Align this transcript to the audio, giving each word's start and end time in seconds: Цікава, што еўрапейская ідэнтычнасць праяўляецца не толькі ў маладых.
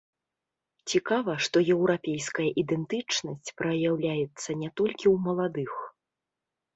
Цікава, 0.91 1.33
што 1.47 1.57
еўрапейская 1.73 2.45
ідэнтычнасць 2.61 3.53
праяўляецца 3.61 4.49
не 4.63 4.69
толькі 4.81 5.07
ў 5.11 5.13
маладых. 5.27 5.73